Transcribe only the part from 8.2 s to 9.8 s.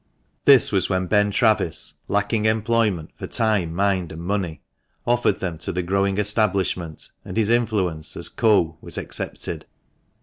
"Co." was accepted.